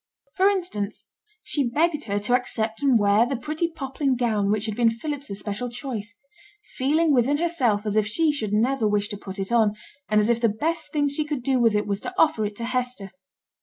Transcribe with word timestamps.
For 0.33 0.49
instance, 0.49 1.05
she 1.43 1.69
begged 1.69 2.05
her 2.05 2.17
to 2.17 2.33
accept 2.33 2.81
and 2.81 2.97
wear 2.97 3.27
the 3.27 3.35
pretty 3.35 3.67
poplin 3.69 4.15
gown 4.15 4.49
which 4.49 4.65
had 4.65 4.75
been 4.75 4.89
Philip's 4.89 5.29
especial 5.29 5.69
choice; 5.69 6.15
feeling 6.75 7.13
within 7.13 7.37
herself 7.37 7.85
as 7.85 7.95
if 7.95 8.07
she 8.07 8.31
should 8.31 8.51
never 8.51 8.87
wish 8.87 9.09
to 9.09 9.15
put 9.17 9.37
it 9.37 9.51
on, 9.51 9.75
and 10.09 10.19
as 10.19 10.27
if 10.29 10.41
the 10.41 10.49
best 10.49 10.91
thing 10.91 11.07
she 11.07 11.23
could 11.23 11.43
do 11.43 11.59
with 11.59 11.75
it 11.75 11.85
was 11.85 12.01
to 12.01 12.15
offer 12.17 12.43
it 12.45 12.55
to 12.55 12.63
Hester. 12.65 13.11